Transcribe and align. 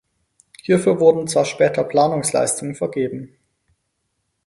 Hierfür 0.63 0.99
wurden 0.99 1.27
zwar 1.27 1.45
später 1.45 1.83
Planungsleistungen 1.83 2.73
vergeben. 2.73 3.37